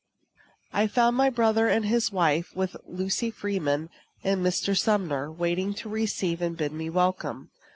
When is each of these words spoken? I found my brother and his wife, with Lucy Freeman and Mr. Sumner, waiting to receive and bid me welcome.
I 0.73 0.87
found 0.87 1.15
my 1.15 1.29
brother 1.29 1.67
and 1.67 1.85
his 1.85 2.11
wife, 2.11 2.55
with 2.55 2.75
Lucy 2.87 3.29
Freeman 3.29 3.91
and 4.23 4.43
Mr. 4.43 4.75
Sumner, 4.75 5.31
waiting 5.31 5.75
to 5.75 5.89
receive 5.89 6.41
and 6.41 6.57
bid 6.57 6.71
me 6.71 6.89
welcome. 6.89 7.51